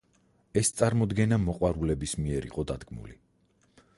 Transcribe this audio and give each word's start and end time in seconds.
ეს 0.61 0.71
წარმოდგენა 0.79 1.39
მოყვარულების 1.43 2.17
მიერ 2.23 2.49
იყო 2.51 2.65
დადგმული. 2.73 3.17